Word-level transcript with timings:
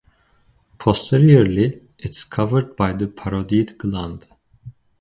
Posteriorly, 0.79 1.79
it 1.99 2.09
is 2.09 2.23
covered 2.23 2.75
by 2.75 2.91
the 2.91 3.05
parotid 3.05 3.77
gland. 3.77 4.25